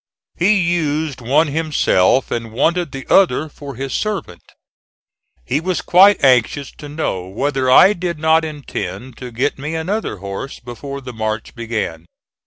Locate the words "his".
3.75-3.93